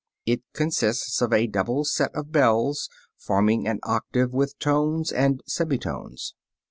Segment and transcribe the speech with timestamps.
[0.25, 6.33] It consists of a double series of bells forming an octave with tones and semitones.